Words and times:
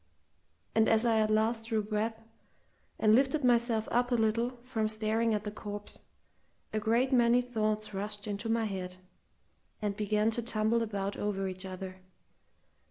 And 0.73 0.89
as 0.89 1.05
I 1.05 1.19
at 1.19 1.29
last 1.29 1.67
drew 1.67 1.83
breath, 1.83 2.23
and 2.97 3.13
lifted 3.13 3.43
myself 3.43 3.87
up 3.91 4.11
a 4.11 4.15
little 4.15 4.57
from 4.63 4.89
staring 4.89 5.35
at 5.35 5.43
the 5.43 5.51
corpse, 5.51 6.07
a 6.73 6.79
great 6.79 7.11
many 7.11 7.39
thoughts 7.39 7.93
rushed 7.93 8.25
into 8.25 8.49
my 8.49 8.65
head, 8.65 8.95
and 9.79 9.95
began 9.95 10.31
to 10.31 10.41
tumble 10.41 10.81
about 10.81 11.17
over 11.17 11.47
each 11.47 11.67
other. 11.67 11.97